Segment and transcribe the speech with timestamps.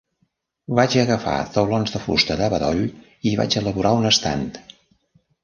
[0.77, 2.81] Vaig agafar taulons de fusta de bedoll
[3.33, 4.49] i vaig elaborar un estant.